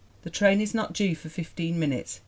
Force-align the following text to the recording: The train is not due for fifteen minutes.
The 0.23 0.31
train 0.31 0.61
is 0.61 0.73
not 0.73 0.93
due 0.93 1.15
for 1.15 1.29
fifteen 1.29 1.77
minutes. 1.77 2.19